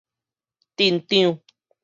[0.77, 1.39] 鎮長